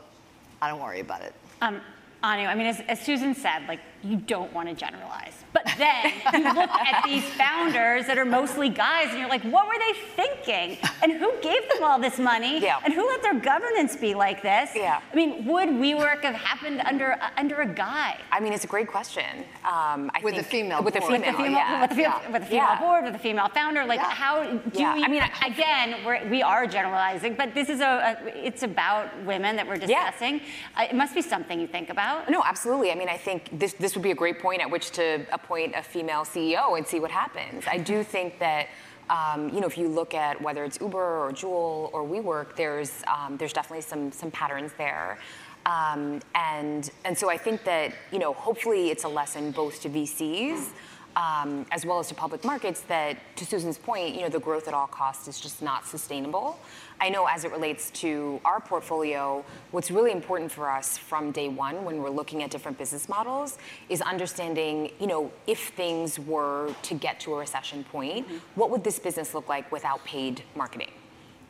I 0.60 0.68
don't 0.68 0.80
worry 0.80 1.00
about 1.00 1.22
it. 1.22 1.34
Um, 1.62 1.80
Anu, 2.20 2.42
I 2.46 2.54
mean, 2.56 2.66
as, 2.66 2.80
as, 2.88 3.00
Susan 3.00 3.32
said, 3.32 3.68
like 3.68 3.78
you 4.02 4.16
don't 4.16 4.52
want 4.52 4.68
to 4.68 4.74
generalize, 4.74 5.34
but 5.52 5.64
then 5.78 6.12
you 6.32 6.52
look 6.52 6.70
at 6.70 7.04
these 7.04 7.22
founders 7.34 8.06
that 8.06 8.18
are 8.18 8.24
mostly 8.24 8.68
guys, 8.68 9.10
and 9.10 9.20
you're 9.20 9.28
like, 9.28 9.44
what 9.44 9.68
were 9.68 9.78
they 9.78 9.92
thinking? 10.16 10.78
And 11.00 11.12
who 11.12 11.32
gave 11.42 11.62
them 11.72 11.84
all 11.84 12.00
this 12.00 12.18
money? 12.18 12.58
Yeah. 12.58 12.80
And 12.84 12.92
who 12.92 13.06
let 13.06 13.22
their 13.22 13.38
governance 13.38 13.94
be 13.94 14.14
like 14.16 14.42
this? 14.42 14.70
Yeah. 14.74 15.00
I 15.12 15.14
mean, 15.14 15.46
would 15.46 15.68
WeWork 15.68 16.22
have 16.22 16.34
happened 16.34 16.80
under 16.84 17.12
uh, 17.12 17.30
under 17.36 17.60
a 17.60 17.66
guy? 17.66 18.18
I 18.32 18.40
mean, 18.40 18.52
it's 18.52 18.64
a 18.64 18.68
great 18.68 18.88
question. 18.88 19.44
Um, 19.64 20.10
I 20.12 20.20
with 20.24 20.34
think, 20.34 20.46
a 20.46 20.50
female 20.50 20.82
with 20.82 20.94
board. 20.94 21.04
a 21.04 21.06
female, 21.06 21.20
with 21.20 21.36
the 21.36 21.44
female, 21.44 21.52
yeah. 21.52 21.80
with 21.80 21.90
the 21.90 21.96
female, 21.96 22.20
yeah. 22.20 22.30
with 22.32 22.42
the 22.42 22.48
female 22.48 22.64
yeah. 22.64 22.80
board, 22.80 23.04
with 23.04 23.12
the 23.12 23.18
female 23.20 23.48
founder. 23.48 23.84
Like, 23.84 24.00
Yeah. 24.00 24.10
how 24.10 24.42
do 24.42 24.60
Yeah. 24.74 24.96
you? 24.96 25.04
I 25.04 25.08
mean, 25.08 25.22
again, 25.46 26.04
we're, 26.04 26.28
we 26.28 26.42
are 26.42 26.66
generalizing, 26.66 27.34
but 27.34 27.54
this 27.54 27.68
is 27.68 27.80
a, 27.80 28.18
a 28.24 28.46
it's 28.46 28.64
about 28.64 29.06
women 29.24 29.54
that 29.54 29.66
we're 29.68 29.76
Yeah. 29.76 29.86
discussing. 29.86 30.40
Uh, 30.76 30.86
it 30.90 30.96
must 30.96 31.14
be 31.14 31.22
something 31.22 31.60
you 31.60 31.68
think 31.68 31.90
about. 31.90 32.07
No, 32.28 32.42
absolutely. 32.44 32.90
I 32.90 32.94
mean, 32.94 33.08
I 33.08 33.16
think 33.16 33.58
this, 33.58 33.72
this 33.74 33.94
would 33.94 34.02
be 34.02 34.10
a 34.10 34.14
great 34.14 34.38
point 34.40 34.60
at 34.60 34.70
which 34.70 34.90
to 34.92 35.26
appoint 35.32 35.74
a 35.76 35.82
female 35.82 36.22
CEO 36.24 36.76
and 36.76 36.86
see 36.86 37.00
what 37.00 37.10
happens. 37.10 37.64
I 37.66 37.78
do 37.78 38.02
think 38.02 38.38
that. 38.38 38.68
Um, 39.10 39.48
you 39.48 39.62
know, 39.62 39.66
if 39.66 39.78
you 39.78 39.88
look 39.88 40.12
at 40.12 40.38
whether 40.42 40.64
it's 40.64 40.78
Uber 40.82 40.98
or 40.98 41.32
Juul 41.32 41.90
or 41.94 42.04
WeWork, 42.04 42.56
there's 42.56 42.92
um, 43.06 43.38
there's 43.38 43.54
definitely 43.54 43.80
some 43.80 44.12
some 44.12 44.30
patterns 44.30 44.72
there, 44.76 45.18
um, 45.64 46.20
and 46.34 46.90
and 47.06 47.16
so 47.16 47.30
I 47.30 47.38
think 47.38 47.64
that 47.64 47.94
you 48.12 48.18
know 48.18 48.34
hopefully 48.34 48.90
it's 48.90 49.04
a 49.04 49.08
lesson 49.08 49.50
both 49.50 49.80
to 49.80 49.88
VCs 49.88 50.72
um, 51.18 51.66
as 51.72 51.84
well 51.84 51.98
as 51.98 52.06
to 52.06 52.14
public 52.14 52.44
markets 52.44 52.82
that, 52.82 53.18
to 53.34 53.44
Susan's 53.44 53.76
point, 53.76 54.14
you 54.14 54.22
know, 54.22 54.28
the 54.28 54.38
growth 54.38 54.68
at 54.68 54.74
all 54.74 54.86
costs 54.86 55.26
is 55.26 55.40
just 55.40 55.60
not 55.60 55.84
sustainable. 55.84 56.60
I 57.00 57.08
know 57.08 57.26
as 57.26 57.44
it 57.44 57.50
relates 57.50 57.90
to 58.02 58.40
our 58.44 58.60
portfolio, 58.60 59.44
what's 59.72 59.90
really 59.90 60.12
important 60.12 60.52
for 60.52 60.70
us 60.70 60.96
from 60.96 61.32
day 61.32 61.48
one 61.48 61.84
when 61.84 62.00
we're 62.00 62.08
looking 62.10 62.44
at 62.44 62.50
different 62.50 62.78
business 62.78 63.08
models 63.08 63.58
is 63.88 64.00
understanding, 64.00 64.92
you 65.00 65.08
know, 65.08 65.32
if 65.48 65.70
things 65.70 66.20
were 66.20 66.72
to 66.82 66.94
get 66.94 67.18
to 67.20 67.34
a 67.34 67.38
recession 67.38 67.82
point, 67.82 68.24
what 68.54 68.70
would 68.70 68.84
this 68.84 69.00
business 69.00 69.34
look 69.34 69.48
like 69.48 69.70
without 69.72 70.04
paid 70.04 70.44
marketing? 70.54 70.90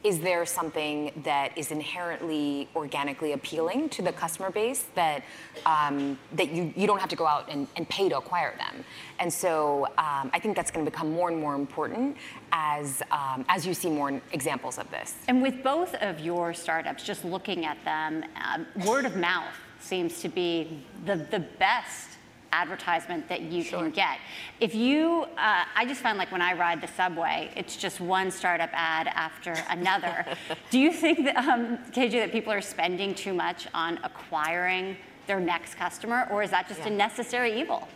Is 0.05 0.21
there 0.21 0.47
something 0.47 1.11
that 1.25 1.57
is 1.59 1.71
inherently 1.71 2.69
organically 2.77 3.33
appealing 3.33 3.89
to 3.91 4.03
the 4.03 4.13
customer 4.13 4.51
base 4.51 4.85
that 4.95 5.25
um, 5.67 6.19
that 6.33 6.51
you, 6.51 6.73
you 6.77 6.87
don't 6.87 7.01
have 7.01 7.09
to 7.09 7.17
go 7.17 7.27
out 7.27 7.49
and, 7.51 7.67
and 7.77 7.89
pay 7.89 8.09
to 8.09 8.17
acquire 8.17 8.55
them? 8.57 8.85
And 9.19 9.33
so 9.33 9.87
um, 9.99 10.31
I 10.33 10.39
think 10.41 10.57
that's 10.57 10.71
going 10.71 10.85
to 10.85 10.91
become 10.91 11.11
more 11.11 11.29
and 11.29 11.41
more 11.41 11.55
important 11.55 12.17
as 12.53 13.03
um, 13.11 13.45
as 13.49 13.67
you 13.67 13.75
see 13.75 13.91
more 13.91 14.21
examples 14.33 14.79
of 14.79 14.89
this. 14.91 15.17
And 15.27 15.43
with 15.43 15.63
both 15.63 15.95
of 15.97 16.21
your 16.21 16.55
startups, 16.55 17.03
just 17.03 17.25
looking 17.25 17.67
at 17.67 17.83
them, 17.85 18.25
um, 18.45 18.67
word 18.87 19.05
of 19.05 19.17
mouth 19.17 19.55
seems 19.81 20.21
to 20.21 20.29
be 20.29 20.83
the, 21.05 21.17
the 21.17 21.41
best 21.59 22.08
advertisement 22.53 23.29
that 23.29 23.43
you 23.43 23.65
can 23.65 23.91
get. 23.91 24.19
If 24.61 24.75
you, 24.75 25.27
uh, 25.37 25.65
I 25.75 25.85
just 25.87 26.01
find 26.01 26.19
like 26.19 26.33
when 26.33 26.43
I 26.43 26.55
ride 26.55 26.81
the 26.81 26.89
subway, 26.89 27.51
it's 27.57 27.77
just 27.77 28.01
one 28.01 28.31
startup 28.31 28.71
ad 28.73 29.09
after 29.09 29.55
another. 29.71 30.25
Do 30.71 30.79
you 30.79 30.93
think 30.93 31.25
that, 31.25 31.37
um, 31.37 31.79
KJ, 31.93 32.13
that 32.13 32.33
people 32.33 32.53
are 32.53 32.61
spending 32.61 33.15
too 33.15 33.35
much 33.35 33.67
on 33.75 33.99
acquiring 34.05 34.97
their 35.27 35.41
next 35.41 35.75
customer, 35.75 36.27
or 36.31 36.43
is 36.43 36.51
that 36.51 36.69
just 36.69 36.81
a 36.81 36.91
necessary 36.91 37.61
evil? 37.61 37.87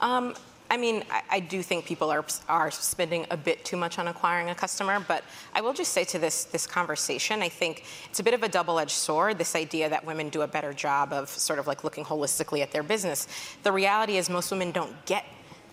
Um, 0.00 0.34
I 0.70 0.76
mean, 0.76 1.02
I, 1.10 1.22
I 1.30 1.40
do 1.40 1.62
think 1.62 1.84
people 1.84 2.10
are 2.10 2.24
are 2.48 2.70
spending 2.70 3.26
a 3.30 3.36
bit 3.36 3.64
too 3.64 3.76
much 3.76 3.98
on 3.98 4.06
acquiring 4.06 4.50
a 4.50 4.54
customer, 4.54 5.04
but 5.06 5.24
I 5.52 5.60
will 5.60 5.72
just 5.72 5.92
say 5.92 6.04
to 6.04 6.18
this 6.18 6.44
this 6.44 6.66
conversation, 6.66 7.42
I 7.42 7.48
think 7.48 7.84
it's 8.08 8.20
a 8.20 8.22
bit 8.22 8.34
of 8.34 8.42
a 8.44 8.48
double-edged 8.48 8.90
sword. 8.90 9.36
This 9.36 9.56
idea 9.56 9.88
that 9.88 10.06
women 10.06 10.28
do 10.28 10.42
a 10.42 10.46
better 10.46 10.72
job 10.72 11.12
of 11.12 11.28
sort 11.28 11.58
of 11.58 11.66
like 11.66 11.82
looking 11.82 12.04
holistically 12.04 12.62
at 12.62 12.70
their 12.70 12.84
business. 12.84 13.26
The 13.64 13.72
reality 13.72 14.16
is, 14.16 14.30
most 14.30 14.50
women 14.52 14.70
don't 14.70 14.94
get 15.06 15.24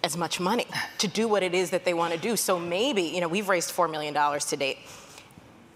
as 0.03 0.17
much 0.17 0.39
money 0.39 0.65
to 0.97 1.07
do 1.07 1.27
what 1.27 1.43
it 1.43 1.53
is 1.53 1.69
that 1.69 1.85
they 1.85 1.93
want 1.93 2.13
to 2.13 2.19
do. 2.19 2.35
So 2.35 2.59
maybe, 2.59 3.03
you 3.03 3.21
know, 3.21 3.27
we've 3.27 3.49
raised 3.49 3.71
four 3.71 3.87
million 3.87 4.13
dollars 4.13 4.45
to 4.45 4.57
date. 4.57 4.79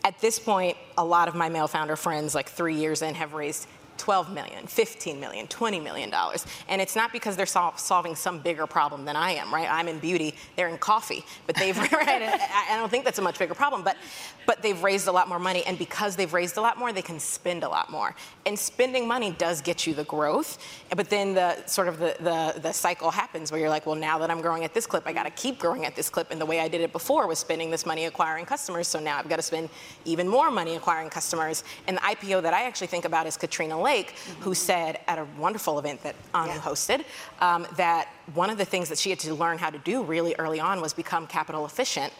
At 0.03 0.19
this 0.19 0.39
point, 0.39 0.77
a 0.97 1.05
lot 1.05 1.27
of 1.27 1.35
my 1.35 1.47
male 1.49 1.67
founder 1.67 1.95
friends, 1.95 2.33
like 2.33 2.49
three 2.49 2.75
years 2.75 3.03
in, 3.03 3.13
have 3.15 3.33
raised 3.33 3.67
12 4.01 4.33
million, 4.33 4.65
15 4.65 5.19
million, 5.19 5.45
20 5.45 5.79
million 5.79 6.09
dollars. 6.09 6.43
And 6.67 6.81
it's 6.81 6.95
not 6.95 7.13
because 7.13 7.35
they're 7.35 7.45
sol- 7.45 7.77
solving 7.77 8.15
some 8.15 8.39
bigger 8.39 8.65
problem 8.65 9.05
than 9.05 9.15
I 9.15 9.33
am, 9.33 9.53
right? 9.53 9.67
I'm 9.71 9.87
in 9.87 9.99
beauty, 9.99 10.33
they're 10.55 10.69
in 10.69 10.79
coffee, 10.79 11.23
but 11.45 11.55
they've 11.55 11.77
right, 11.91 12.21
I, 12.71 12.77
don't 12.77 12.89
think 12.89 13.05
that's 13.05 13.19
a 13.19 13.21
much 13.21 13.37
bigger 13.37 13.53
problem, 13.53 13.83
but 13.83 13.97
but 14.47 14.63
they've 14.63 14.81
raised 14.81 15.07
a 15.07 15.11
lot 15.11 15.29
more 15.29 15.37
money 15.37 15.63
and 15.67 15.77
because 15.77 16.15
they've 16.15 16.33
raised 16.33 16.57
a 16.57 16.61
lot 16.61 16.79
more, 16.79 16.91
they 16.91 17.03
can 17.03 17.19
spend 17.19 17.63
a 17.63 17.69
lot 17.69 17.91
more. 17.91 18.15
And 18.47 18.57
spending 18.57 19.07
money 19.07 19.35
does 19.37 19.61
get 19.61 19.85
you 19.85 19.93
the 19.93 20.03
growth, 20.05 20.57
but 20.97 21.11
then 21.11 21.35
the 21.35 21.63
sort 21.67 21.87
of 21.87 21.99
the 21.99 22.15
the, 22.19 22.59
the 22.59 22.71
cycle 22.71 23.11
happens 23.11 23.51
where 23.51 23.61
you're 23.61 23.69
like, 23.69 23.85
well, 23.85 23.95
now 23.95 24.17
that 24.17 24.31
I'm 24.31 24.41
growing 24.41 24.63
at 24.63 24.73
this 24.73 24.87
clip, 24.87 25.03
I 25.05 25.13
got 25.13 25.23
to 25.25 25.29
keep 25.29 25.59
growing 25.59 25.85
at 25.85 25.95
this 25.95 26.09
clip 26.09 26.31
and 26.31 26.41
the 26.41 26.45
way 26.47 26.59
I 26.59 26.67
did 26.67 26.81
it 26.81 26.91
before 26.91 27.27
was 27.27 27.37
spending 27.37 27.69
this 27.69 27.85
money 27.85 28.05
acquiring 28.05 28.45
customers, 28.45 28.87
so 28.87 28.99
now 28.99 29.19
I've 29.19 29.29
got 29.29 29.35
to 29.35 29.43
spend 29.43 29.69
even 30.05 30.27
more 30.27 30.49
money 30.49 30.75
acquiring 30.75 31.11
customers. 31.11 31.63
And 31.85 31.97
the 31.97 32.01
IPO 32.01 32.41
that 32.41 32.55
I 32.55 32.63
actually 32.63 32.87
think 32.87 33.05
about 33.05 33.27
is 33.27 33.37
Katrina 33.37 33.79
Lake, 33.91 34.15
who 34.39 34.53
said 34.53 35.01
at 35.05 35.19
a 35.19 35.27
wonderful 35.37 35.77
event 35.77 36.01
that 36.03 36.15
Anu 36.33 36.53
hosted 36.53 37.03
um, 37.41 37.67
that 37.75 38.07
one 38.33 38.49
of 38.49 38.57
the 38.57 38.63
things 38.63 38.87
that 38.87 38.97
she 38.97 39.09
had 39.09 39.19
to 39.19 39.33
learn 39.33 39.57
how 39.57 39.69
to 39.69 39.79
do 39.79 40.01
really 40.01 40.33
early 40.39 40.61
on 40.61 40.79
was 40.79 40.93
become 40.93 41.27
capital 41.27 41.65
efficient 41.65 42.13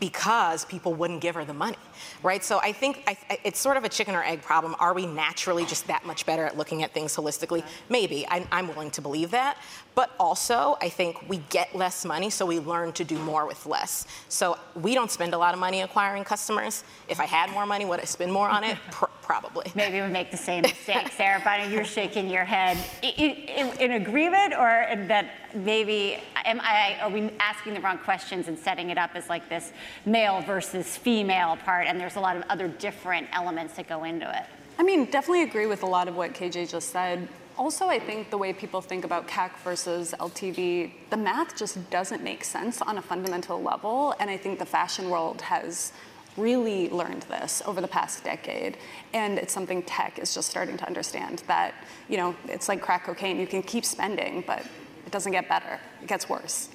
because 0.00 0.64
people 0.64 0.94
wouldn't 0.94 1.20
give 1.20 1.34
her 1.34 1.44
the 1.44 1.54
money, 1.54 1.76
right? 2.22 2.42
So 2.42 2.58
I 2.58 2.72
think 2.72 3.02
I, 3.06 3.16
I- 3.28 3.38
it's 3.44 3.60
sort 3.60 3.76
of 3.76 3.84
a 3.84 3.88
chicken 3.88 4.14
or 4.14 4.24
egg 4.24 4.42
problem. 4.42 4.74
Are 4.80 4.94
we 4.94 5.06
naturally 5.06 5.64
just 5.66 5.86
that 5.86 6.04
much 6.06 6.26
better 6.26 6.44
at 6.44 6.56
looking 6.56 6.82
at 6.82 6.92
things 6.92 7.14
holistically? 7.14 7.62
Maybe. 7.88 8.26
I'm, 8.28 8.46
I'm 8.50 8.68
willing 8.68 8.90
to 8.92 9.02
believe 9.02 9.30
that. 9.32 9.58
But 9.94 10.10
also, 10.18 10.78
I 10.80 10.88
think 10.88 11.28
we 11.28 11.38
get 11.50 11.74
less 11.74 12.04
money, 12.04 12.30
so 12.30 12.46
we 12.46 12.58
learn 12.60 12.92
to 12.92 13.04
do 13.04 13.18
more 13.18 13.46
with 13.46 13.66
less. 13.66 14.06
So 14.28 14.56
we 14.74 14.94
don't 14.94 15.10
spend 15.10 15.34
a 15.34 15.38
lot 15.38 15.52
of 15.52 15.60
money 15.60 15.82
acquiring 15.82 16.24
customers. 16.24 16.84
If 17.08 17.20
I 17.20 17.26
had 17.26 17.50
more 17.50 17.66
money, 17.66 17.84
would 17.84 18.00
I 18.00 18.04
spend 18.04 18.32
more 18.32 18.48
on 18.48 18.64
it? 18.64 18.78
Pr- 18.92 19.06
probably. 19.20 19.70
Maybe 19.74 20.00
we 20.00 20.08
make 20.08 20.30
the 20.30 20.36
same 20.36 20.62
mistake, 20.62 21.08
Sarah. 21.16 21.42
But 21.44 21.68
you're 21.70 21.84
shaking 21.84 22.30
your 22.30 22.44
head 22.44 22.78
I- 23.02 23.14
I- 23.18 23.50
in, 23.60 23.78
in 23.90 24.02
agreement, 24.02 24.54
or 24.54 24.86
that 25.08 25.30
maybe 25.54 26.18
am 26.44 26.60
I? 26.62 26.98
Are 27.00 27.10
we 27.10 27.30
asking 27.40 27.74
the 27.74 27.80
wrong 27.80 27.98
questions 27.98 28.48
and 28.48 28.58
setting 28.58 28.90
it 28.90 28.98
up 28.98 29.10
as 29.14 29.28
like 29.28 29.48
this 29.48 29.72
male 30.04 30.40
versus 30.42 30.96
female 30.96 31.56
part? 31.56 31.86
And 31.86 32.00
there's 32.00 32.16
a 32.16 32.20
lot 32.20 32.36
of 32.36 32.42
other 32.48 32.68
different 32.68 33.28
elements 33.32 33.74
that 33.74 33.88
go 33.88 34.04
into 34.04 34.28
it. 34.30 34.44
I 34.78 34.82
mean, 34.82 35.06
definitely 35.10 35.42
agree 35.42 35.66
with 35.66 35.82
a 35.82 35.86
lot 35.86 36.08
of 36.08 36.16
what 36.16 36.32
KJ 36.32 36.70
just 36.70 36.90
said. 36.90 37.28
Also, 37.58 37.88
I 37.88 37.98
think 37.98 38.30
the 38.30 38.38
way 38.38 38.54
people 38.54 38.80
think 38.80 39.04
about 39.04 39.28
CAC 39.28 39.50
versus 39.58 40.14
LTV, 40.18 40.92
the 41.10 41.16
math 41.16 41.54
just 41.54 41.90
doesn't 41.90 42.22
make 42.22 42.42
sense 42.42 42.80
on 42.80 42.96
a 42.96 43.02
fundamental 43.02 43.60
level. 43.60 44.14
And 44.18 44.30
I 44.30 44.38
think 44.38 44.58
the 44.58 44.64
fashion 44.64 45.10
world 45.10 45.42
has 45.42 45.92
really 46.36 46.88
learned 46.88 47.22
this 47.22 47.62
over 47.66 47.80
the 47.80 47.88
past 47.88 48.24
decade. 48.24 48.78
And 49.12 49.38
it's 49.38 49.52
something 49.52 49.82
tech 49.82 50.18
is 50.18 50.34
just 50.34 50.48
starting 50.48 50.78
to 50.78 50.86
understand 50.86 51.42
that, 51.46 51.74
you 52.08 52.16
know, 52.16 52.34
it's 52.46 52.68
like 52.68 52.80
crack 52.80 53.04
cocaine. 53.04 53.38
You 53.38 53.46
can 53.46 53.62
keep 53.62 53.84
spending, 53.84 54.42
but 54.46 54.64
it 55.10 55.12
doesn't 55.12 55.32
get 55.32 55.48
better, 55.48 55.80
it 56.00 56.06
gets 56.06 56.28
worse. 56.28 56.68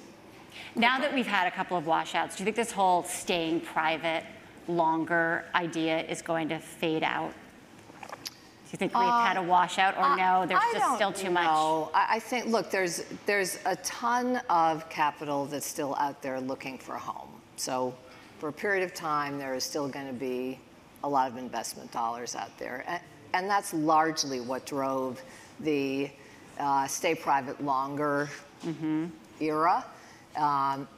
Now 0.74 0.98
that 0.98 1.14
we've 1.14 1.26
had 1.26 1.46
a 1.46 1.50
couple 1.50 1.78
of 1.78 1.86
washouts, 1.86 2.36
do 2.36 2.42
you 2.42 2.44
think 2.44 2.54
this 2.56 2.70
whole 2.70 3.02
staying 3.04 3.62
private 3.62 4.24
longer 4.68 5.46
idea 5.54 6.02
is 6.02 6.20
going 6.20 6.50
to 6.50 6.58
fade 6.58 7.02
out? 7.02 7.32
Do 8.02 8.72
you 8.72 8.76
think 8.76 8.92
we've 8.92 9.02
uh, 9.02 9.24
had 9.24 9.38
a 9.38 9.42
washout, 9.42 9.96
or 9.96 10.18
no, 10.18 10.44
there's 10.46 10.60
I 10.62 10.72
just 10.74 10.96
still 10.96 11.12
too 11.14 11.30
much? 11.30 11.44
know. 11.44 11.90
I, 11.94 12.16
I 12.16 12.18
think, 12.18 12.48
look, 12.48 12.70
there's 12.70 13.04
there's 13.24 13.58
a 13.64 13.76
ton 13.76 14.42
of 14.50 14.86
capital 14.90 15.46
that's 15.46 15.64
still 15.64 15.94
out 15.94 16.20
there 16.20 16.38
looking 16.38 16.76
for 16.76 16.96
a 16.96 16.98
home. 16.98 17.30
So, 17.56 17.94
for 18.38 18.50
a 18.50 18.52
period 18.52 18.84
of 18.84 18.92
time, 18.92 19.38
there 19.38 19.54
is 19.54 19.64
still 19.64 19.88
going 19.88 20.08
to 20.08 20.12
be 20.12 20.58
a 21.04 21.08
lot 21.08 21.30
of 21.30 21.38
investment 21.38 21.90
dollars 21.90 22.34
out 22.34 22.50
there, 22.58 22.84
and, 22.86 23.00
and 23.32 23.48
that's 23.48 23.72
largely 23.72 24.40
what 24.40 24.66
drove 24.66 25.22
the 25.60 26.10
uh, 26.58 26.86
stay 26.86 27.14
private 27.14 27.62
longer 27.62 28.28
era. 29.40 29.84
Um, 30.36 30.88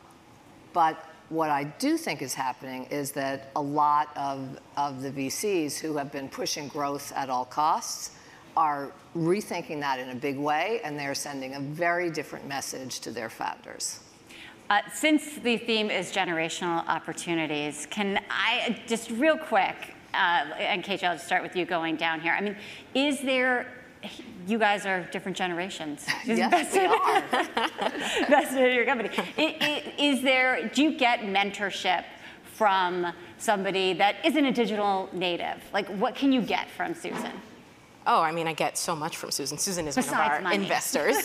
but 0.73 1.05
what 1.29 1.51
I 1.51 1.65
do 1.65 1.97
think 1.97 2.23
is 2.23 2.35
happening 2.35 2.85
is 2.85 3.13
that 3.13 3.51
a 3.57 3.61
lot 3.61 4.17
of, 4.17 4.59
of 4.77 5.03
the 5.03 5.11
VCs 5.11 5.79
who 5.79 5.97
have 5.97 6.11
been 6.11 6.29
pushing 6.29 6.69
growth 6.69 7.13
at 7.15 7.29
all 7.29 7.45
costs 7.45 8.13
are 8.57 8.93
rethinking 9.17 9.81
that 9.81 9.99
in 9.99 10.11
a 10.11 10.15
big 10.15 10.37
way, 10.37 10.81
and 10.85 10.99
they're 10.99 11.15
sending 11.15 11.55
a 11.55 11.61
very 11.61 12.11
different 12.11 12.47
message 12.47 13.01
to 13.01 13.11
their 13.11 13.29
founders. 13.29 14.01
Uh, 14.71 14.81
since 14.93 15.37
the 15.37 15.57
theme 15.57 15.91
is 15.91 16.13
generational 16.13 16.87
opportunities, 16.89 17.87
can 17.91 18.23
I 18.31 18.83
just 18.87 19.11
real 19.13 19.39
quick, 19.39 19.95
uh, 20.13 20.45
and 20.59 20.83
KJ, 20.83 21.05
I'll 21.05 21.15
just 21.15 21.27
start 21.27 21.43
with 21.43 21.57
you 21.57 21.65
going 21.65 21.97
down 21.97 22.21
here. 22.21 22.33
I 22.33 22.41
mean, 22.41 22.57
is 22.95 23.21
there 23.21 23.67
you 24.47 24.59
guys 24.59 24.87
are 24.87 25.03
different 25.13 25.37
generations. 25.37 26.07
yes, 26.25 26.73
we 26.73 26.87
are. 26.87 28.23
invested 28.25 28.69
in 28.69 28.75
your 28.75 28.85
company. 28.85 29.11
Is 29.99 30.23
there? 30.23 30.69
Do 30.75 30.83
you 30.83 30.97
get 30.99 31.21
mentorship 31.21 32.05
from 32.55 33.13
somebody 33.39 33.93
that 33.95 34.17
isn't 34.25 34.45
a 34.45 34.53
digital 34.53 35.09
native? 35.13 35.63
Like, 35.73 35.87
what 35.99 36.15
can 36.15 36.33
you 36.33 36.41
get 36.43 36.71
from 36.71 36.95
Susan? 36.95 37.33
Oh, 38.07 38.23
I 38.23 38.33
mean, 38.33 38.49
I 38.49 38.55
get 38.55 38.79
so 38.79 38.97
much 38.97 39.17
from 39.17 39.31
Susan. 39.31 39.59
Susan 39.59 39.87
is 39.87 39.95
Besides 39.97 40.13
one 40.19 40.27
of 40.27 40.33
our 40.33 40.41
money. 40.41 40.57
investors. 40.57 41.17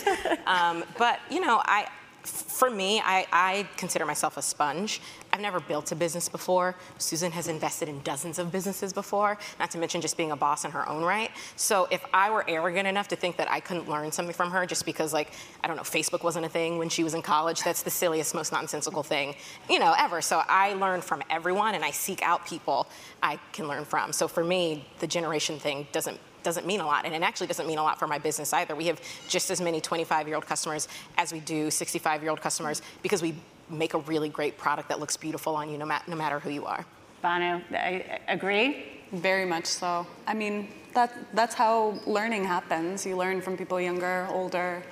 um, 0.46 0.84
but 0.98 1.18
you 1.30 1.40
know, 1.40 1.62
I 1.64 1.88
for 2.26 2.70
me, 2.70 3.00
I, 3.00 3.26
I, 3.32 3.68
consider 3.76 4.06
myself 4.06 4.36
a 4.36 4.42
sponge. 4.42 5.00
I've 5.32 5.40
never 5.40 5.60
built 5.60 5.92
a 5.92 5.96
business 5.96 6.28
before. 6.28 6.74
Susan 6.98 7.30
has 7.32 7.48
invested 7.48 7.88
in 7.88 8.00
dozens 8.00 8.38
of 8.38 8.50
businesses 8.50 8.92
before, 8.92 9.38
not 9.58 9.70
to 9.72 9.78
mention 9.78 10.00
just 10.00 10.16
being 10.16 10.32
a 10.32 10.36
boss 10.36 10.64
in 10.64 10.70
her 10.70 10.88
own 10.88 11.02
right. 11.02 11.30
So 11.56 11.86
if 11.90 12.04
I 12.14 12.30
were 12.30 12.44
arrogant 12.48 12.88
enough 12.88 13.08
to 13.08 13.16
think 13.16 13.36
that 13.36 13.50
I 13.50 13.60
couldn't 13.60 13.88
learn 13.88 14.12
something 14.12 14.34
from 14.34 14.50
her 14.50 14.64
just 14.66 14.86
because, 14.86 15.12
like, 15.12 15.32
I 15.62 15.66
don't 15.66 15.76
know, 15.76 15.82
Facebook 15.82 16.22
wasn't 16.22 16.46
a 16.46 16.48
thing 16.48 16.78
when 16.78 16.88
she 16.88 17.04
was 17.04 17.14
in 17.14 17.22
college, 17.22 17.62
that's 17.62 17.82
the 17.82 17.90
silliest, 17.90 18.34
most 18.34 18.52
nonsensical 18.52 19.02
thing, 19.02 19.34
you 19.68 19.78
know, 19.78 19.94
ever. 19.98 20.22
So 20.22 20.42
I 20.48 20.74
learn 20.74 21.00
from 21.00 21.22
everyone 21.30 21.74
and 21.74 21.84
I 21.84 21.90
seek 21.90 22.22
out 22.22 22.46
people 22.46 22.88
I 23.22 23.38
can 23.52 23.68
learn 23.68 23.84
from. 23.84 24.12
So 24.12 24.28
for 24.28 24.44
me, 24.44 24.86
the 25.00 25.06
generation 25.06 25.58
thing 25.58 25.86
doesn't 25.92 26.18
doesn't 26.44 26.66
mean 26.66 26.80
a 26.80 26.86
lot. 26.86 27.04
And 27.04 27.14
it 27.14 27.22
actually 27.22 27.48
doesn't 27.48 27.66
mean 27.66 27.78
a 27.78 27.82
lot 27.82 27.98
for 27.98 28.06
my 28.06 28.18
business 28.18 28.52
either. 28.52 28.74
We 28.76 28.86
have 28.86 29.00
just 29.28 29.50
as 29.50 29.60
many 29.60 29.80
25 29.80 30.28
year 30.28 30.36
old 30.36 30.46
customers 30.46 30.88
as 31.18 31.32
we 31.32 31.40
do 31.40 31.70
65 31.70 32.22
year 32.22 32.30
old 32.30 32.40
customers 32.40 32.82
because 33.02 33.22
we 33.22 33.34
make 33.70 33.94
a 33.94 33.98
really 33.98 34.28
great 34.28 34.58
product 34.58 34.88
that 34.90 35.00
looks 35.00 35.16
beautiful 35.16 35.56
on 35.56 35.70
you 35.70 35.78
no, 35.78 35.86
ma- 35.86 36.02
no 36.06 36.16
matter 36.16 36.38
who 36.38 36.50
you 36.50 36.66
are. 36.66 36.84
Banu, 37.22 37.60
I 37.72 38.20
agree? 38.28 38.84
Very 39.12 39.46
much 39.46 39.66
so. 39.66 40.06
I 40.26 40.34
mean, 40.34 40.68
that, 40.92 41.12
that's 41.32 41.54
how 41.54 41.98
learning 42.06 42.44
happens. 42.44 43.06
You 43.06 43.16
learn 43.16 43.40
from 43.40 43.56
people 43.56 43.80
younger, 43.80 44.28
older. 44.30 44.82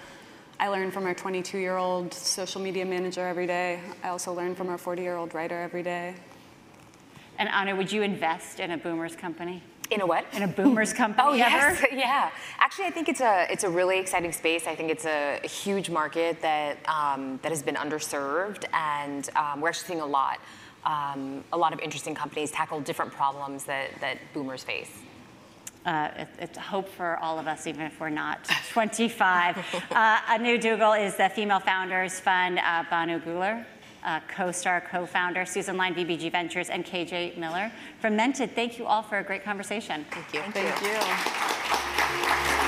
I 0.58 0.68
learn 0.68 0.90
from 0.90 1.04
our 1.06 1.14
22 1.14 1.58
year 1.58 1.76
old 1.76 2.14
social 2.14 2.60
media 2.60 2.86
manager 2.86 3.26
every 3.26 3.46
day. 3.46 3.80
I 4.02 4.08
also 4.08 4.32
learn 4.32 4.54
from 4.54 4.68
our 4.68 4.78
40 4.78 5.02
year 5.02 5.16
old 5.16 5.34
writer 5.34 5.60
every 5.60 5.82
day. 5.82 6.14
And 7.38 7.48
Anna, 7.48 7.74
would 7.74 7.90
you 7.90 8.02
invest 8.02 8.60
in 8.60 8.70
a 8.70 8.78
boomers 8.78 9.16
company? 9.16 9.62
In 9.92 10.00
a 10.00 10.06
what? 10.06 10.24
In 10.32 10.42
a 10.42 10.48
boomers 10.48 10.92
company 11.02 11.28
oh, 11.28 11.32
yes. 11.34 11.84
Yeah. 11.92 12.30
Actually, 12.58 12.86
I 12.86 12.90
think 12.90 13.08
it's 13.10 13.20
a 13.20 13.46
it's 13.50 13.64
a 13.64 13.68
really 13.68 13.98
exciting 13.98 14.32
space. 14.32 14.66
I 14.66 14.74
think 14.74 14.90
it's 14.90 15.04
a, 15.04 15.38
a 15.44 15.46
huge 15.46 15.90
market 15.90 16.40
that 16.40 16.78
um, 16.88 17.38
that 17.42 17.52
has 17.52 17.62
been 17.62 17.74
underserved, 17.74 18.64
and 18.72 19.28
um, 19.36 19.60
we're 19.60 19.68
actually 19.68 19.88
seeing 19.88 20.00
a 20.00 20.06
lot 20.06 20.38
um, 20.86 21.44
a 21.52 21.58
lot 21.58 21.72
of 21.74 21.80
interesting 21.80 22.14
companies 22.14 22.50
tackle 22.50 22.80
different 22.80 23.12
problems 23.12 23.64
that 23.64 23.90
that 24.00 24.16
boomers 24.32 24.64
face. 24.64 24.98
Uh, 25.84 26.08
it, 26.16 26.28
it's 26.38 26.58
hope 26.58 26.88
for 26.88 27.18
all 27.18 27.38
of 27.38 27.46
us, 27.46 27.66
even 27.66 27.82
if 27.82 27.98
we're 28.00 28.08
not 28.08 28.44
25. 28.70 29.58
uh, 29.90 30.18
Anu 30.28 30.56
Duggal 30.56 31.04
is 31.04 31.16
the 31.16 31.28
Female 31.28 31.60
Founders 31.60 32.20
Fund. 32.20 32.58
Uh, 32.60 32.84
Banu 32.88 33.18
Guler 33.20 33.66
uh, 34.04 34.20
co-star, 34.28 34.80
co-founder, 34.80 35.44
Susan 35.46 35.76
Lyne, 35.76 35.94
BBG 35.94 36.30
Ventures, 36.30 36.70
and 36.70 36.84
KJ 36.84 37.36
Miller 37.36 37.70
from 38.00 38.16
Mented. 38.16 38.54
Thank 38.54 38.78
you 38.78 38.86
all 38.86 39.02
for 39.02 39.18
a 39.18 39.24
great 39.24 39.44
conversation. 39.44 40.04
Thank 40.10 40.32
you. 40.34 40.40
Thank, 40.52 40.74
Thank 40.74 40.82
you. 40.82 40.88
you. 42.56 42.61